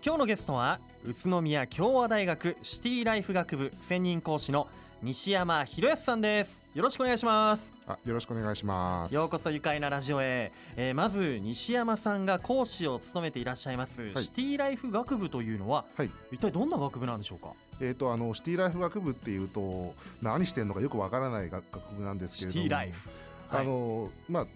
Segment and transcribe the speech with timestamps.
[0.00, 4.68] 今日のゲストは宇都宮共和大学シティライフ学部専任講師の
[5.02, 6.62] 西山博康さんです。
[6.72, 7.72] よろしくお願いします。
[7.84, 9.14] あよろしくお願いします。
[9.14, 17.54] ようこそ愉快なラジオへ、えー、まず西山さんが講師を務めていらっしゃいます、はい、シティライフ学部というのは、はい、一体どんな学部なんでしょうか？
[17.80, 21.64] えーと、あのシティライフ学部っていうと何してるのかよくわからない学
[21.96, 22.62] 部なんですけれども。
[22.62, 23.08] シティライフ、
[23.48, 24.46] はい、あのまあ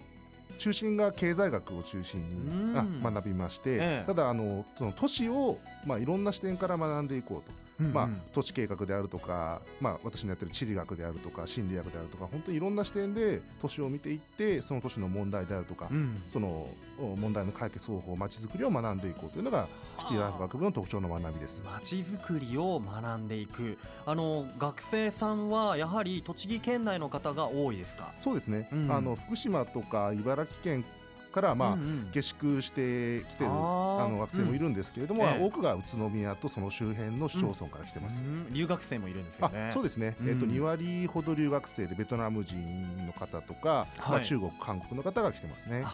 [0.59, 7.62] 中心が経済学を中心に学びまして、ええ、ただあのその都市を、まあ、いろんな視点から学んでいこうと。
[7.83, 16.69] うんうん、まあ、都市計画であるとか、まあ、私のやってる地理学であるとか心理学であるとか本当にいろんな視点で都市を見ていってその都市の問題であるとか、うん、その
[16.99, 19.67] 問題の解決方法まちづくりを学んでいこうというのが
[19.99, 21.63] シティライフ学部の特徴の学びです。
[21.65, 23.79] まちづくりを学んでいく。
[24.07, 28.13] あの学生さんはやはり栃木県内の方が多いですか？
[28.23, 30.85] そうですね、うん、あの福島とか茨城県
[31.33, 31.79] からまあ
[32.13, 38.23] 下宿してきてるあの学生もいるんですけれども、多くが宇都宮とその周辺の市町村から来てます。
[38.53, 39.71] 留学生もいるんですよね。
[39.73, 40.17] そうですね。
[40.21, 45.85] えっと2割ほど留学生でベトナム人の方とか、まあ中国韓国の方が来てますね。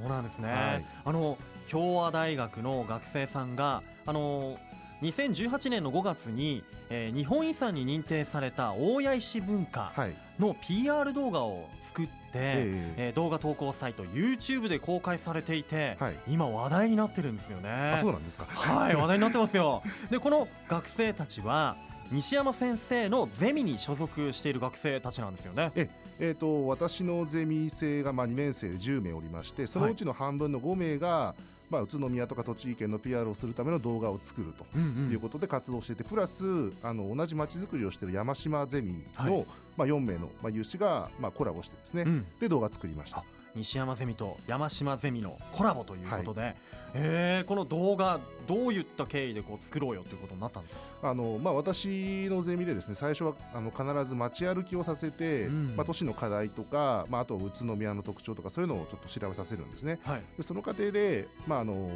[0.00, 0.84] そうなんですね。
[1.04, 1.38] あの
[1.70, 4.58] 共和大学の学生さんがあの
[5.02, 9.92] 2018年の5月に、えー、日本遺産に認定された大谷石文化
[10.38, 17.68] の PR 動画を作って、えー、えー、動画投稿サイト YouTube で公開されていて、はい、今話題になってるんですよね。
[17.94, 18.46] あそうなんですか。
[18.46, 19.82] はい 話題になってますよ。
[20.10, 21.76] でこの学生たちは
[22.10, 25.72] 西山先生のゼミに所属している学生たちなんですよね。
[25.74, 25.90] え
[26.20, 39.46] えーと、私のゼミ生がまあ2年生で10名おりましてそのうちの半分の5名が、はいまあ、宇都宮とか栃木県の PR をするための動画を作るということで活動していて、プラスあの同じまちづくりをしている山島ゼミの、はい、
[39.78, 43.24] まあ、4名の、まあ、有志が、まあ、コラボしてですね、うん、で動画作りました。
[43.54, 46.56] 西山ゼミと山島ゼミのコラボということで、はい、
[46.94, 51.10] えー、この動画どういった経緯でこう作ろうよということになったんですか？
[51.10, 59.98] あの、まあ、私のゼミでですね最初はあの必ず街歩きをさせて、うん、まあ、都市の課題とか、まあ、あと宇都宮の特徴とかそういうのをちょっと調べさせるんですね。
[60.04, 61.90] はい、でその過程で、まあ、あの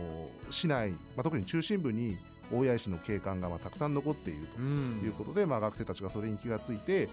[0.50, 2.16] 市内、まあ、特に中心部に
[2.52, 7.08] 大谷石の景観がまあたくさん残っているということで、うん、まあ、学生たちがそれに気がついて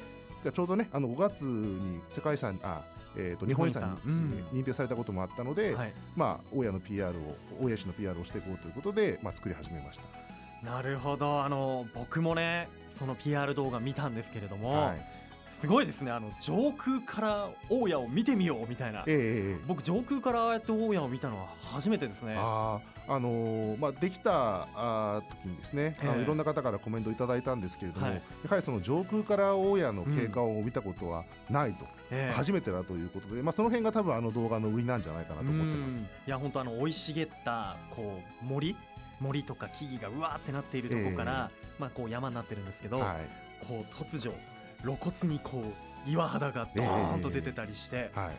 [0.54, 2.82] ちょうどねあの5月に世界遺産あ
[3.16, 3.98] えーと、日本遺産
[4.52, 10.04] に認定されたこともあったので、うんはい、まあ、大家の PR を大家市の PR をしていこうということで、まあ、作り始めました。
[10.64, 11.44] なるほど。
[11.44, 12.68] あの僕もね
[12.98, 14.98] その PR 動画見たんですけれども、はい、
[15.60, 16.12] すごいですね。
[16.12, 22.36] あの上空から大家を見てみようみたいな、えー、僕上空からああやって大家を見たのは初めてですね。
[22.38, 31.86] ああのー、まあ、できたあ時にですね、えー、あのいろんな方からコメントいただいたんですけれども、はい、やはりその上空から大家の経過を見たことはないと。
[31.86, 31.90] うん。
[32.12, 36.04] えー、初めてだということで、まあ、その辺が多分あの動画の売りなんじゃないかなと思ってます。
[36.26, 38.76] いや本当あの生い茂ったこう森？
[39.20, 44.34] 森とか木々がうわーってなっているところから、えー、まあ、こう山になってるんですけど、はい、こう突如
[44.82, 45.62] 露骨にこ
[46.08, 48.36] う岩肌がドーンと出てたりして、えーはい、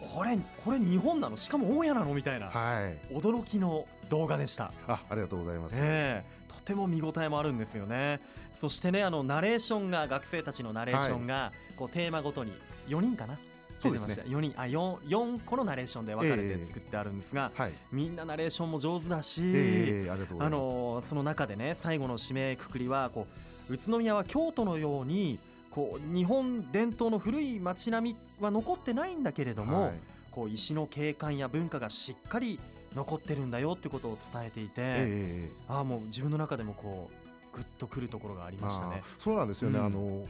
[0.00, 1.36] これこれ日本なの？
[1.36, 2.14] しかも大家なの？
[2.14, 4.72] みたいな、はい、驚きの動画でした。
[4.86, 6.24] あありがとうございます、え。
[6.48, 8.20] ー、とても見応えもあるんですよね。
[8.60, 12.52] そしてねあのナレーションが学生たちのナレーションが、こうテーマごとに
[12.88, 13.38] 4人かな？
[13.78, 14.14] そうですね。
[14.26, 14.54] 4人。
[14.56, 23.26] あ 4, 4個のナレーションで分かれて作ってあるんですが、えーはい、みんなナレーションも上手だし、えー、あのその中でね最後の締めくくりはこ
[23.68, 25.38] う宇都宮は京都のように
[25.70, 29.92] こう日本伝統の古い街並みは残ってないんだけれども、はい、
[30.30, 32.58] こう石の景観や文化がしっかり
[32.94, 37.26] 残ってるんだよってことを伝えていて、えー、ああもう自分の中でもこう
[37.56, 39.02] グッとくるところがありましたね。
[39.18, 39.78] そうなんですよね。
[39.78, 40.26] うん、あのうん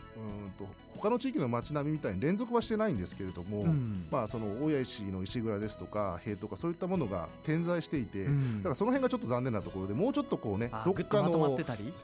[0.58, 11.58] と他の地域の街並みみたいに連続はしてないんですけれども、うん、まあその大谷石の石蔵ですとか塀とかそういったものが点在していて、うん、だからその辺がちょっと残念なところで、もうちょっとこうね、どっかの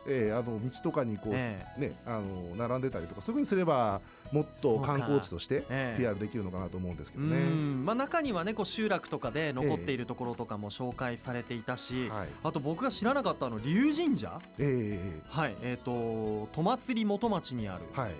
[0.06, 4.00] えー、あの道とかにこう、えー、ねあの並んでたりとかそういうふうにすれば
[4.32, 5.62] もっと観光地として
[5.98, 7.36] PR できるのかなと思うんですけどね。
[7.84, 15.56] まあ中にはねこう集落とかで残っているところとかも紹介されていたし、えーはい、あと僕が知らなかったあの龍神社、えー、はい。
[15.62, 17.84] えっ、ー、と戸祭元町にある。
[17.92, 18.12] はい。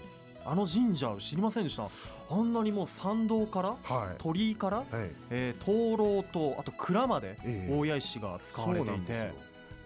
[0.45, 1.89] あの神社知りませんでした？
[2.31, 4.87] あんなにもう参道から、はい、鳥居から、はい。
[5.31, 7.37] えー、灯籠とあと蔵まで
[7.71, 9.33] 大谷石が使われていて、え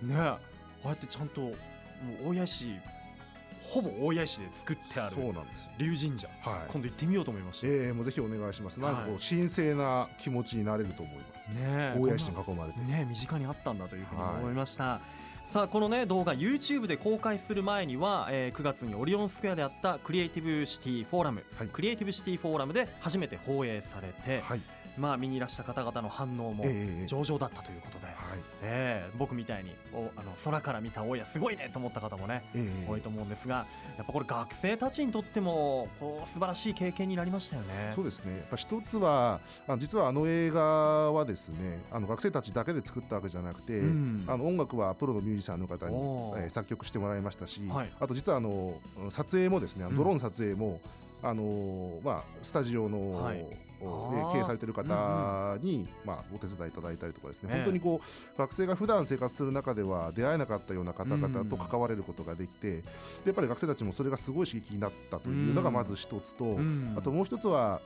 [0.04, 0.38] ー、ねあ
[0.84, 1.54] あやってちゃんともう
[2.30, 2.74] 大谷石
[3.70, 7.66] ほぼ大谷石で作ってあるそうなんです龍神社、はい、今度行ってみようと思いました。
[7.66, 8.80] ええー、もうぜひお願いします。
[8.80, 11.48] なんかこう、はい、神聖な気持ちになれると思います。
[11.48, 12.78] ね、大谷石に囲まれて。
[12.80, 14.84] ね身近にあったんだというふうに思いました。
[14.84, 15.26] はい。
[15.52, 24.60] さあこのね動画 YouTube で公開する前には、えー、9月にオリオンスクエアであったクリエイティブシティフォーラム、はい、クリエイティブシティフォーラムで初めて放映されて、はい、
[24.98, 26.64] まあ、見にいらした方々の反応も
[27.06, 28.06] 上々だったということで、
[28.62, 28.85] えー、
[29.16, 32.44] 僕みたいにおあの空から見た大家すごいねと思った方もね、
[32.88, 33.66] 多いと思うんですが
[33.96, 37.92] やっぱこれ学生たちにとってもこう素晴らしい経験になりましたよね。
[37.94, 38.36] そうですね。
[38.36, 45.94] やっぱ一つはあ実はあの映画はですねあの学生たちだけで作ったわけじゃなくて、うん、あの音楽はプロのミュージシャンの方に、
[46.36, 48.74] えー、作曲してもらいましたし、はい、あと実はあの
[49.10, 50.80] 撮影もですねドローン撮影も、
[51.22, 62.82] うん、あのまあ、スタジオの、はい経営されてる方に、うんうん、まあ、お手伝いいただいたりとかですね、えー、本当にこう学生が普段生活する中では出会えなかったような方々と関われることができて、で
[63.26, 67.80] やっぱり学生たちもそれがすごい刺激になったというのがまず一つと、うん、あともう一つは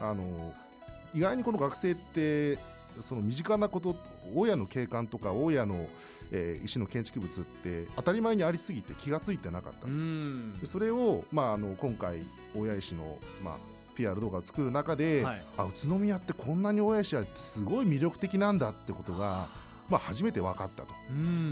[0.00, 0.52] あの
[1.14, 2.58] 意外にこの学生って
[3.00, 3.96] その身近なこと
[4.34, 5.86] 大家の景観とか大家の、
[6.32, 9.86] えー、石の建築物って当たり前にありすぎて気が付いてなかった。
[10.60, 12.20] でそれを、まあ、あの今回
[12.54, 13.56] 大家石の、まあ、
[13.96, 19.48] PR 動画を作る中で、はい、あ宇都宮ってこんなに大家石はすごい魅力的なんだってことが。
[19.88, 20.88] まあ、初めて分かったと、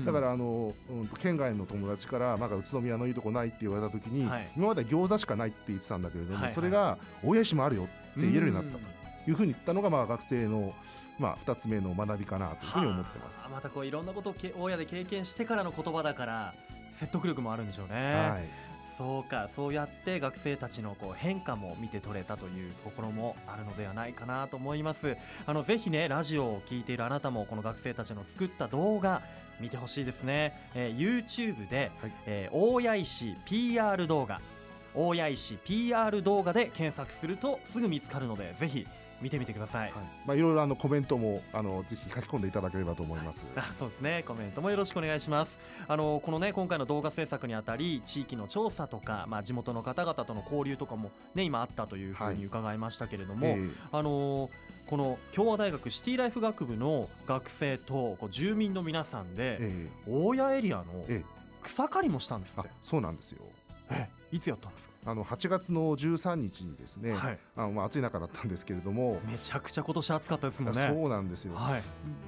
[0.05, 10.75] だからあの、うん、県外の友達からなんか宇都宮のいいとこないって言われた時に、はい、今までは餃子しかないって言ってたんだけれども、はいはい、それが大家石もあるよって言えるようになったというふうに言ったのが、まあ、学生の
[11.19, 16.55] まあ、2つ目の学びかなというふうに思ってます、またこういろんなことを大家で経験してからの言葉だから
[16.99, 17.95] 説得力もあるんでしょうね。
[17.95, 25.17] はいそうかそうやって学生たちのこう変化も見て取れたというところもあるのではないかなと思います。
[25.47, 29.23] あのぜひねラジオを聴いているあなたもこの学生たちの作った動画
[29.61, 34.41] 見てほしいですね、えー、YouTube で、はい、えー、大谷石 PR 動画。
[34.95, 38.87] 大谷石 PR 動画で検索するとすぐ見つかるのでぜひ
[39.21, 40.05] 見てみてください、はい。
[40.27, 44.25] まあ、いろいろあのコメントもあのぜひ書き込んでいただければと思います、 あそうですね。
[44.27, 45.59] コメントもよろしくお願いします。
[45.87, 53.63] あのこのね今回の動画制作にあたり地域の調査とか、まあ、地元の方々との交流とかもね今あったというふうに伺いましたけれども、はいえ。
[53.63, 54.51] ー、あの
[54.87, 60.85] この共和大学シティライフ学部の学生とこう住民の皆さんで、えー、大谷エリアの
[61.63, 63.43] 草刈りもしたんですって、そうなんですよ。
[63.91, 64.94] えいつやったんですか？
[65.07, 69.21] あの8月の13日にですね、はい、あのまあ暑い中だったんですけれども。
[69.27, 70.93] めちゃくちゃ今年暑かったですもんね。
[70.95, 71.83] そうなんですよ、はい、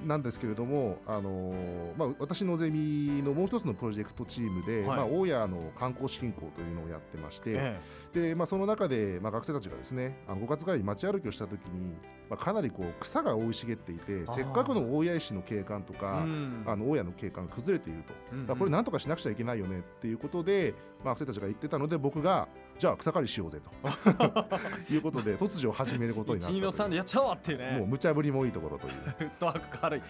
[0.05, 1.53] なんですけれどもあの、
[1.97, 7.81] まあ、私のゼミのもう一つのプロジェクトチームで、はい、まあ、大谷の観光振興というのをやってまして、え
[8.15, 11.95] え、でまあ、その中で、まあ、学生たちがですねあの5月ぐらいに街歩きをした時に、
[12.29, 16.25] まあ、かなりこう草が生い茂っていてせっかくの大谷石の景観とか、
[16.65, 22.47] あの大谷の景観が崩れていると、うんうん、これなんとかしなくちゃいけないよねっていうことで、まあ、学生たちが言ってたので僕が
[22.77, 23.71] じゃあ草刈りしようぜと。
[24.93, 27.77] いうことで突如始めることになったのさんでやっちゃおうっていうね。
[27.79, 28.93] もう無茶ぶりもいいところという。
[29.17, 30.01] フットワーク軽い。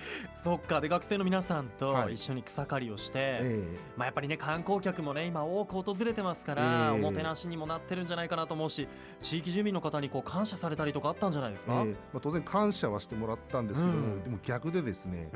[0.44, 0.81] そっか。
[0.81, 3.44] で学生の皆さんと一緒に草刈りをして、はいえ。
[3.44, 8.88] ー、まあ、やっぱりね観光客もね今多く訪れてますから、えー、おもてなしにもなってるんじゃないかなと思うし
[9.22, 15.30] 地域住民の方にこう感謝されたりとかあったんじゃないですか、えー、まあ、当然感謝はしてもらったんですけども、うん、でも逆でですね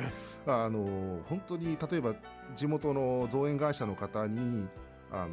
[0.45, 2.15] あの本当に例えば
[2.55, 4.67] 地元の造園会社の方に
[5.11, 5.29] あの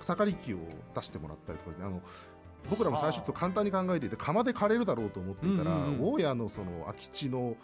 [0.00, 0.58] 草刈り機を
[0.94, 2.02] 出してもらったりとか、ね、あの
[2.68, 5.70] 僕らも最初と簡単に考えていて釜で枯れるだろうと思っていたら、
[6.00, 7.56] 大家のその空き地の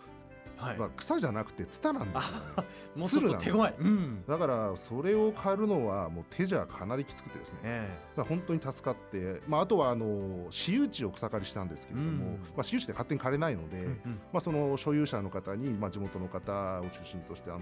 [0.57, 17.61] はい、まあ、草じゃなくてツタなんですよ、ね、 もうちょっと手強い、うん、だからそれを刈るのはもう手じゃかなりきつくてですね、えー、本当に助かって、まあ、あとはあの私有地を草刈りしたんですけれども、うん、まあ、私有地で勝手に刈れないので、うんうん、まあ、その所有者の方に、まあ、地元の方を中心としてあの、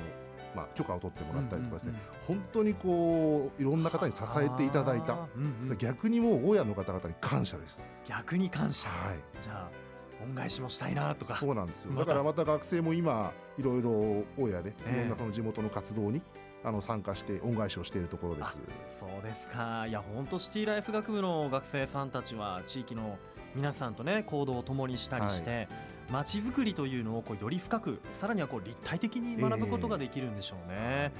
[0.55, 7.91] まあ、許可を取ってもらったりとかですね、うんうんうん、本当にこういろんな方に支えていただいた、うんうん、逆にもう大家の方々に感謝です。
[8.07, 9.84] 逆に感謝、はい、じゃあ
[10.23, 11.37] 恩返しもしたいなとか。
[11.37, 11.95] そうなんですよ。
[11.95, 16.23] だからまた学生も今いろいろ大家でいろんなこの地元の活動に、
[16.65, 18.59] あの参加して恩返しをしているところです。
[18.99, 19.87] そうですか。
[19.87, 23.19] いや本当シティライフ学部の学生さんたちは地域の
[23.55, 25.69] 皆さんとね行動を共にしたりして、
[26.11, 31.11] ま、は、ち、づくりというのをこうより深くさらにはこう立体的に学ぶことができるんでしょうね、え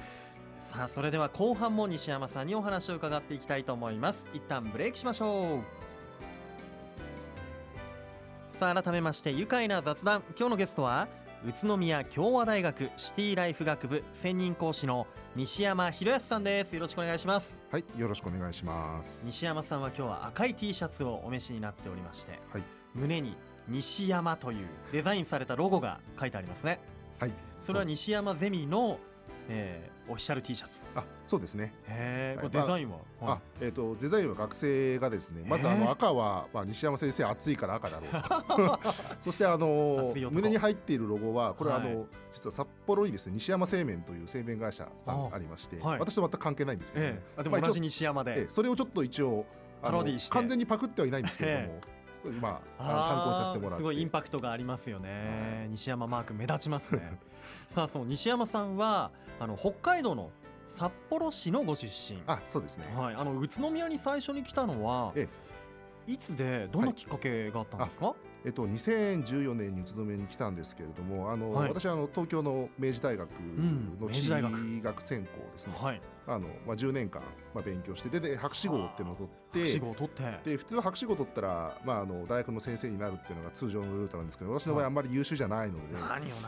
[0.71, 4.25] ー、さあそれでは後半も西山さんにお話を伺っていきたいと思います。
[4.33, 5.84] 一旦ブレイクしましょう
[8.55, 10.23] さあ改めまして愉快な雑談。
[10.29, 11.09] 今日のゲストは
[11.45, 16.73] 宇都宮共和大学シティライフ学部専任講師の西山博康さんです。
[16.73, 17.59] よろしくお願いします。
[17.69, 19.25] はいよろしくお願いします。
[19.25, 23.35] 西山さんは今日は赤い T シャツをお召しになっておりまして、はい、胸に
[23.67, 26.79] 西山というデザインされたロゴが書いてありますね。
[27.19, 28.99] はいそれは西山ゼミの
[29.49, 30.81] えー、オフィシャル T シャツ。
[30.95, 31.73] あそうですね。
[31.87, 38.79] へえ、これデザインは、まあ、あえっ、ー、とデザインは学生がですねまずあの赤は、まあ、西山先生暑いから赤だろうと。
[39.21, 49.45] そしてあの胸に入っているロゴはこれはあの、はい、実は札幌にですね西山製麺という製麺会社さんありまして、はい、私と全く関係ないんですけど、ね、えー、でも同じ西山で、まあ、それをちょっと一応
[49.81, 51.69] あの完全にパクってはいないんですけれ
[52.23, 53.77] ども、まあ参考にさせてもらって。
[53.77, 57.19] すごいインパクトがありますよね、はい、西山マーク目立ちますね
[57.69, 60.31] さあその西山さんはあの北海道の
[60.77, 62.21] 札幌市のご出身。
[62.27, 65.29] あそうですね、はい、あの宇都宮に最初に来たのは、ええ、
[66.07, 68.15] いつでどんなきっかけがあったんですか、はい。
[68.45, 73.29] えっと、2014年に宇都宮に来たんですけれどもあの、はい、私はあの東京の明治大学
[73.99, 76.01] の地理学専攻ですね、うん、はい。
[76.27, 77.21] あのまあ、10年間、
[77.53, 80.49] まあ、勉強してでで博士号っていうのを取って博士号を取って。
[80.49, 85.97] で普通は博士号取ったら、まあ、あの大学の先生になるっていうのが通常のルートなんですけど私の場合あんまり優秀じゃないので、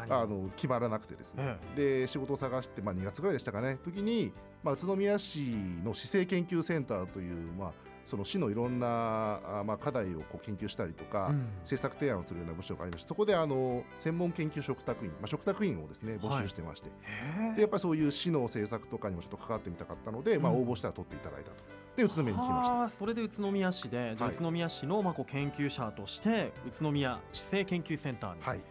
[0.10, 3.78] あの決まらなくてですね、ええ、で仕事を探して、まあ、2月ぐらいでしたかね。
[3.84, 4.34] 時に、
[4.64, 5.42] まあ、宇都宮市
[5.84, 7.72] の市政研究センターという、まあ、
[8.08, 16.90] その市のいろんなあ、まあ、課題をこう研究したりとか、うん、政策提案をするような部署がありましてそこであの専門研究嘱託員、まあ、嘱託員をですね募集してまして、
[17.38, 21.58] はい、でやっぱりそういう市の政策とかにもちょっと関わってみたかったので、まあ、応募したら取っていただいたと。
[21.98, 22.90] で宇都宮に来ました。
[22.90, 28.62] それで宇都宮市でじゃあ宇都宮市のまあこう研究者として宇都宮市政研究センターに、はい、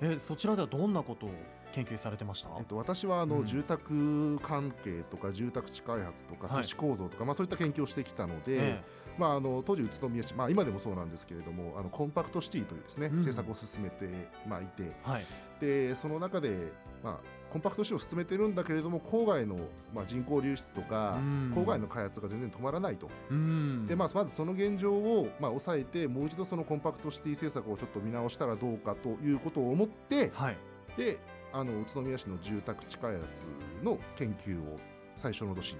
[0.00, 1.30] えそちらではどんなことを？
[1.72, 8.98] 研究されてました、えっと、私はあの、うん、住宅関係とか住宅地開発とか都市構造とか、はい、まあ、そういった研究をしてきたので、ええ。
[9.18, 14.08] まあ、あの当時宇都宮市、まあ、今でもそうなんですけれどもあのコンパクトシティというですね、うん、政策を進めて、
[14.46, 15.24] まあ、いて、はい、
[15.60, 16.72] でその中で、
[17.02, 17.16] まあ、
[17.50, 19.58] コンパクトシティを進めてるんだけれども郊外の、
[19.92, 30.56] まあ、人口流出とか、うん、郊外の開発が全然止まらないと、うん、でまあ、まずその現状を、まあ、抑えてもう一度そのコンパクトシティ政策をちょっと見直したらどうかということを思って、はい、
[30.96, 31.18] で
[31.52, 33.46] あの宇都宮市の住宅地開発
[33.82, 34.76] の研究を
[35.16, 35.78] 最初の年に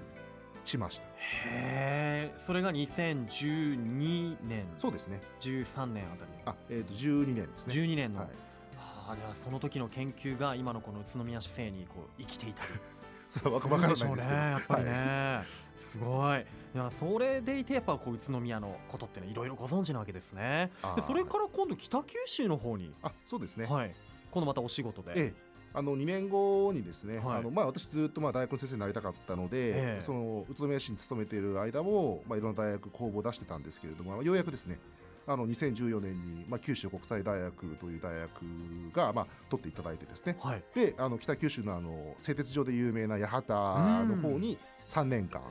[0.65, 1.05] しました。
[1.05, 4.65] へえそれが2012年。
[4.79, 5.21] そうですね。
[5.41, 6.31] 13年あたり。
[6.45, 7.73] あ、えー、と12年ですね。
[7.73, 8.29] 12年の、はい、
[8.77, 12.63] はあ、ではその時の研究が今のこの宇都宮市政にこう生きていた
[13.29, 16.39] それは分からないですけど、ね、やっぱりね、はい、すごい。
[16.39, 20.71] いやそれでいてやっぱこう宇都宮のことっていろいろご存知なわけですね。
[20.95, 22.93] でそれから今度北九州の方に。
[23.01, 23.95] あそうですね、はい、
[24.31, 34.79] 今度またお仕事で、ええあの2年後にですね、はい、あのまあ、私ずっとまあ大学の先生になりたかったので、えー、その宇都宮市に勤めている間も、まあ、いろんな大学公募を出してたんですけれどもようやくですね
[35.27, 44.57] あの2014年に、まあ、九州国際大学という大学が、まあ、取っていただいてですね、はい、であの北九州のあの製鉄所で有名な八幡の方に
[44.87, 45.41] 3年間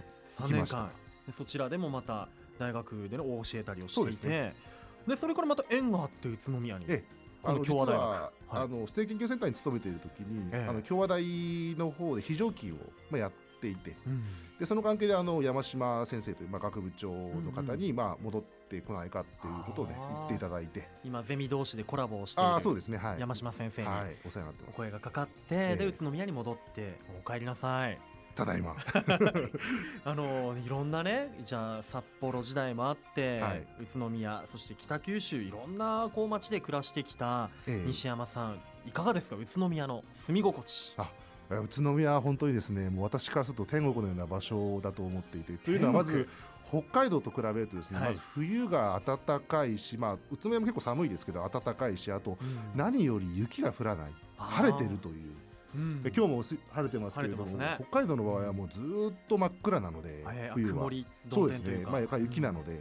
[0.40, 0.88] 行きました。
[1.36, 4.28] そちらでもまた大学での教えたりをしていて。
[4.28, 4.54] で、
[5.06, 6.86] ね、それからまた縁があって宇都宮に。
[6.88, 7.17] ええ
[7.48, 11.22] あの共和大学、はい、あのステーキ研究センターに勤めている時に、ええ、あの共和大
[11.76, 12.76] の方で非常勤を、
[13.10, 14.22] まあ、やっていて、うん、
[14.58, 20.88] でその関係であの山島先生という、まあ、学部長の方に、うんうん、まあ、戻ってこないかっていうことを、ね、言っていただいて。
[21.04, 24.76] 今ゼミ同士でコラボをしているあそうですね、はい、山島先生に、はい、お世話になってます。
[24.76, 27.98] 声がかかって、えで宇都宮に戻ってお帰りなさい
[28.38, 28.76] ただいま。
[30.04, 39.34] あのいろんなねじゃあ札幌時代もあって、はい、宇都宮そして北九州いろんなこう町で暮らしてきた西山さん、ええ、いかがですか？
[39.36, 40.94] 宇都宮の住み心地。
[40.96, 41.10] あ
[41.50, 46.28] 宇都宮は本当にですねもう私からすると天国のような場所だと思っていてというのはまず
[46.68, 52.36] 北海道と比べるとですね、はい、まず冬が暖かいし、まあ、宇都宮も結構寒いですけど暖かいしあと、
[52.76, 54.12] 何より雪が降らない。
[54.36, 55.32] 晴れてるという
[55.74, 58.82] うん、今日も晴れてますけれども、ね、北海道の場合はもうずっ
[59.28, 60.90] と真っ暗なので、冬は。
[61.30, 62.78] そうですね、まあ、雪なので、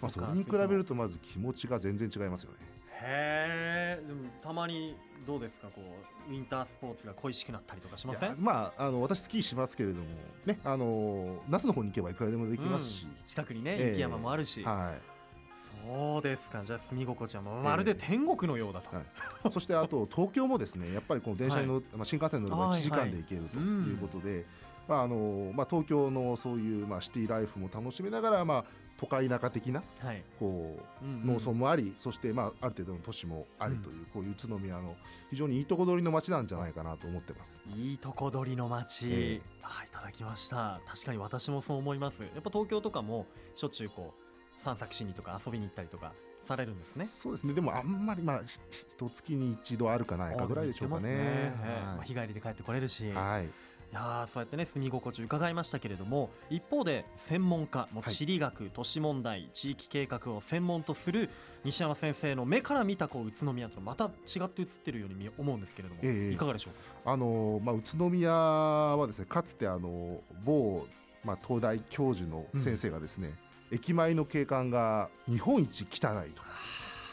[0.00, 2.58] まあ、それに比べるとまず気持ちが全然違いますよね。
[3.02, 4.96] へえでもたまに
[5.26, 5.68] どうですか？
[5.68, 5.82] こ
[6.28, 8.36] うウィンタースポーツが恋しくなったりとかしません？
[8.38, 10.06] まああの私スキーしますけれども
[10.46, 15.15] ねあの那須の方に行けばいくらでもできますし、うん、近くにね雪山もあるし、はい
[15.86, 16.62] そうですか。
[16.64, 19.02] じゃあ住み心地はまるで天国のようだと、えーは
[19.50, 24.44] い、 そしてあと東京もですねやっぱりこの電車に乗はい、まあ、新幹線に乗れば1時間で行けるということで、
[24.88, 28.64] まああのまあ、東京のそういう、まあ、シティライフも楽しみながら、まあ、
[28.98, 34.96] 都会田舎的な、はい、こう、うんうん、農村もありそして、まあ、ある程度の都市もありという、うん、こういう宇都宮の
[35.30, 37.60] 非常にいいとこ取りの街なんじゃないかなと思ってます。
[37.76, 40.80] いいとこ取りの街、えー、あいただきました。
[40.86, 42.22] 確かに私もそう思います。
[42.22, 44.25] やっぱ東京とかもしょっちゅうこう
[44.66, 46.12] 散策しにとか遊びに行ったりとか
[46.46, 47.04] されるんですね。
[47.04, 47.54] そうですね。
[47.54, 48.42] でもあんまりまあ
[48.98, 51.54] 一月に一度あるかないかぐらいでしょうかね、ね。
[51.96, 53.48] はい、日帰りで帰ってこれるし、はい、い
[53.92, 61.30] やそうやってね住み心地伺いましたけれども一方で専門家も地理学、はい、都市問題地域計画を専門とする
[61.64, 66.74] 西山先生の目から見たこう宇都宮とまた違って映ってるように思うんですけれども、えー、いかがでしょう
[67.08, 70.86] あの、まあ、宇都宮はですねかつてあの某、
[71.24, 76.42] まあ、東大教授の先生がですね、うん駅前の景観が日本一汚いと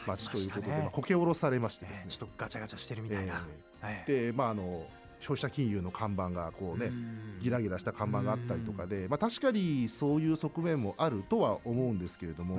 [0.06, 3.42] 街ということで、まあ、こけ下ろされましてですね、ちょっとガチャガチャしてるみたいな、
[3.82, 4.86] えー、でまああの
[5.24, 6.92] 消費者金融の看板がこうね
[7.40, 12.58] ギラギラした看板があったりとかで、まあ、確かにそういう側面もあるとは思うんですけれども、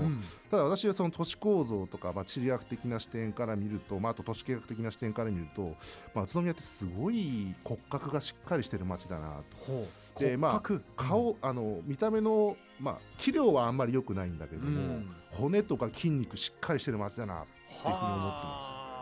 [0.49, 5.75] ただ私はその都市構造とか、まあ、地理学的な視点から見ると、まあ、あと都市計画的な視点から見ると、
[6.15, 10.05] まあ、宇都宮ってすごい骨格がしっかりしてる街だなと。
[10.19, 10.61] でまあ
[10.95, 18.94] 顔あの見た目のまあ器量はあんまり良くないんだけども、骨とか筋肉しっかりしてる街だなっていうふうに思ってます。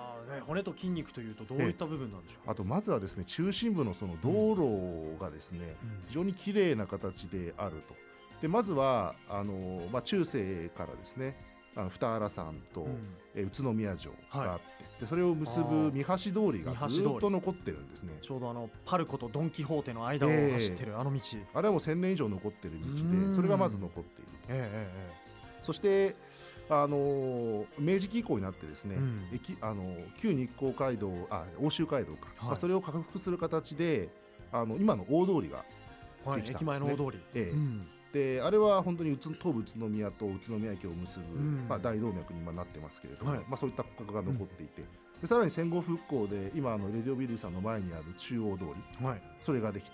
[0.45, 7.95] 骨と筋肉というとどういった部分なんでしょうあとまずはですね中心部のその道路がですね、うん、非常に綺麗な形であると。
[8.41, 11.37] でまずはあの、まあ、中世からですね
[11.75, 14.59] あの二原山と、うん、え宇都宮城があって、は
[14.97, 18.13] い、でそれを結ぶ三橋通りがずっと残ってるんですね。
[18.21, 26.15] ちょうどあのパルコとドン・キホーテの間を走ってるあの道、えー、あれはもう1000年以上残ってる道でそれがまず残っている、えー、そして
[26.69, 29.27] あの明治期以降になってですね、うん、
[29.61, 34.09] あの旧日光街道あ欧州街道か、はい、まあ、それを克服する形で
[34.51, 35.63] あの今の大通りがで
[36.23, 37.51] きたんですね、はい、駅前の大通り、ええ。
[37.51, 44.83] うん、であれは本当に東武宇都宮と宇都宮駅を結ぶ、うん、まあ、大動脈に今なってますけれども、はい、まあ、そういった骨格が残っていて、
[45.21, 49.07] でさらに戦後復興で今あのレディオビリーさんの前にある中央通り、
[49.41, 49.91] それができて、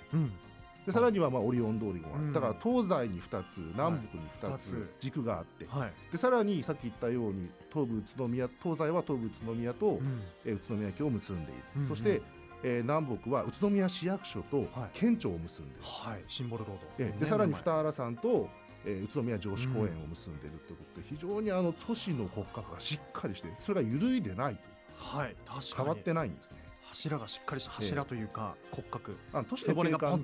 [0.89, 5.67] でさらにはまあオリオン通りもある、だから東西に2つ南北に2つ軸があって、
[6.11, 9.99] でさらにさっき言ったように東武宇都宮東西は東武宇都宮と、
[10.43, 12.23] え宇都宮駅を結んでいる、そして、
[12.63, 18.49] えー、南北は宇都宮市役所と県庁を結んでいる、はい、シンボルロード、えー、でさらに二原さんと、
[18.83, 25.75] えー、宇都宮城址公園を結んでいるということで、非常にあの都市の骨格がしっかりしてそれが揺るいでないと、はい、確かに。
[25.75, 26.68] 変わってないんですね。
[26.89, 29.17] 柱がしっかりした柱というか、骨格。
[29.33, 30.23] あ都市の景観。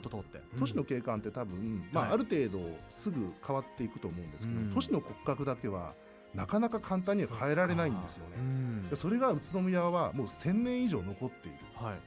[0.60, 5.94] 都市の景観って多分、まあ、ある程度すぐ変わっていくと思うんですけど、都市の骨格だけは
[6.34, 8.96] なかなか簡単には変えられないんですよね。
[8.96, 12.00] それが宇都宮はもう1000年以上残っている、はい、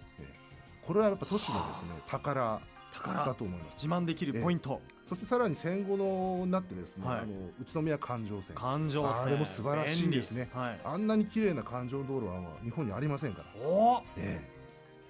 [0.87, 2.61] これはやっぱ都市のですね宝
[3.05, 3.87] だと思います。
[3.87, 8.55] 自慢できるポイント、そしてさらに戦後のなってですね、はい、あの宇都宮環状線。
[8.55, 9.23] 環状線。
[9.23, 13.67] あれも素晴らしいですね、はい、あんなに綺麗な環状道路は日本にありませんから。
[13.67, 14.41] おえ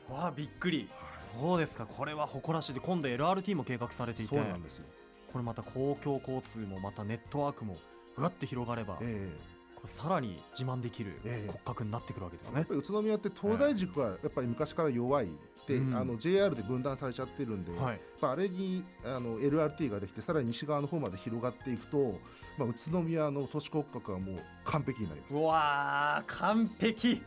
[0.08, 0.12] え。
[0.12, 1.86] わあびっくり、はい、そうですか。
[1.86, 2.74] これは誇らしい。
[2.74, 4.34] で今度 LRT も計画されていて。
[4.36, 4.84] そうなんですよ。
[5.32, 7.76] これまた公共交通もまたネットワークも
[8.16, 15.28] ぐわって広がれば、ええさらに自慢できる骨格になってくるわけですね、え宇都宮って東西軸はやっぱり昔から弱い、
[15.68, 22.18] で、うん、あの JR で分断されちゃってるんで、はい、あれにあの LRT ができてさらに西側の方まで広がっていくと、
[22.56, 25.34] まあ、宇都宮の都市骨格はもう完璧になります。
[25.34, 27.22] うわ完璧。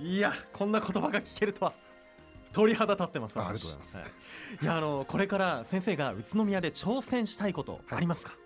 [0.00, 1.72] いやこんな言葉が聞けるとは。
[2.52, 4.06] 鳥肌立ってますありがとうございます、はい、
[4.62, 8.38] いやあのこれから先生が宇都宮で挑戦したいことありますか、はい、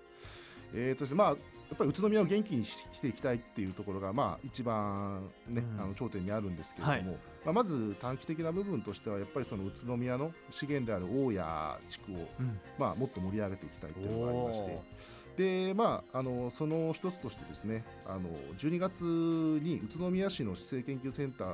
[0.75, 1.37] えーとまあや
[1.73, 15.23] っぱり宇都宮を元気にしていきたいっていうところが、まあ、一番、ね、うん、あの頂点にあるんですけれども、はい、まあ、まず短期的な部分としてはやっぱりその宇都宮の資源である大谷地区を、うん、まあ、もっと盛り上げていきたいというのがありまして。
[15.33, 21.49] でまあ、あのその一つとしてですねあの12月に宇都宮市の市政研究センター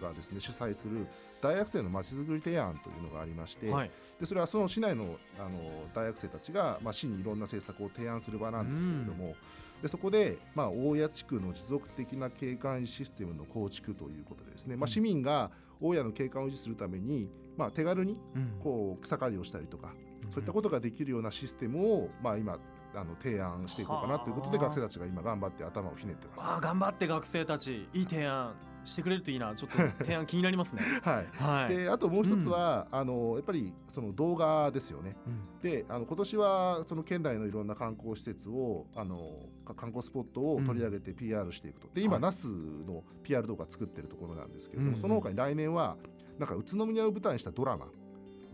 [0.00, 1.06] がですね主催する
[1.40, 5.58] 大学生のまちづくり提案というのがありまして、はい、でそれはその市内のあの
[5.94, 9.34] 大学生たちが、まあ、市にいろんな政策を提案する場なんですけれども、
[9.82, 15.50] でそこで、まあ、大谷地区の持続的な景観システムの構築ということでですね、まあ、市民が
[15.80, 18.18] 大谷の景観を維持するために、まあ、手軽に
[18.62, 19.92] こう草刈りをしたりとか、
[20.34, 22.58] そういったことができるようなシステムを、まあ、今
[22.94, 26.48] あの提案していこうかなということで学生たちが今頑張って頭をひねってます。
[26.48, 29.54] あ頑張って学生たちいい提案してくれるといいな。
[29.54, 30.82] ちょっと提案気になりますね。
[31.02, 42.48] はい、はい、であともう一つは、うん、あのやっぱりその動画ですよね、うん、であの今年はその県内のいろんな観光施設をあの観光スポットを取り上げて PR していくと、で今、那須
[42.86, 45.96] の PR 動画作ってるところなんですけれども、その他に来年は
[46.38, 47.86] なんか宇都宮を舞台にしたドラマ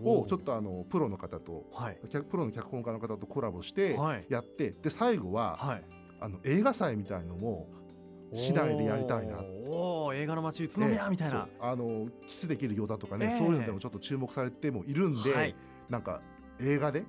[0.02, 1.98] をちょっとあのプロの方と、はい、
[2.30, 5.84] プロの脚本家の方とコラボしてやって、で最後は、はい、
[6.20, 7.68] あの映画祭みたいのも
[8.34, 9.36] 市内でやりたいな。
[9.68, 15.54] お映画の街宇都宮みたいな、あのキスできる餃子とかね、えー、そういうのでもちょっと注目されてもいるんで、はい、
[15.88, 16.20] なんか
[16.60, 17.04] 映画で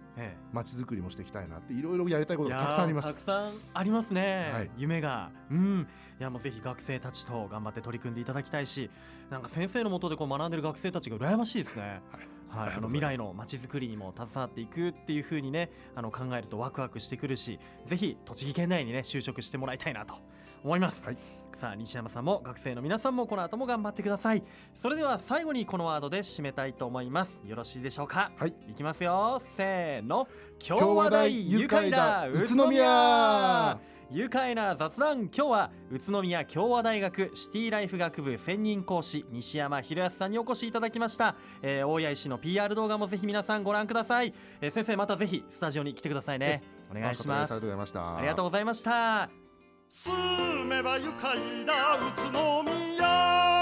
[0.51, 3.25] 街づくりもしていきたいなっていろいろやりたいことがたくさんあります。
[3.25, 5.32] たくさんありますね、はい、夢が。
[5.49, 5.88] うん。
[6.19, 8.89] いやもうぜひ学生たちと頑張って取り組んでいただきたいし
[9.30, 20.16] なんか先生のもとでこう学んでる学生たちが羨ましいですね、はいはい、あの未来のまちづくりにも携わっていくっていうふうにねあの考えるとワクワクしてくるしぜひ栃木県内にね就職してもらいたいなと
[20.64, 21.18] 思います、はい、
[21.60, 24.44] さあ西山さんも学生の皆さんもこの後も頑張ってください。
[24.82, 27.42] それでは最後にこのワードで締めたいと思います。
[27.46, 28.32] よろしいでしょうか？
[28.38, 28.56] はい。
[28.70, 29.42] いきますよ。
[29.56, 30.28] せーの。
[30.66, 32.28] 今日話題愉快だ。
[32.28, 35.24] 宇都宮愉快な雑談。
[35.24, 46.63] 今日は宇都宮共和大学シティライフ学部専任講師西山博康さんにお越しいただきました、えー、大谷石の PR 動画もぜひ皆さんご覧ください、えー、先生またぜひスタジオに来てくださいね。
[46.89, 47.54] お願いします。
[47.54, 48.17] ありがとうございました。
[48.17, 49.30] ありがとうございました。
[49.89, 53.57] 住めば愉快な宇都宮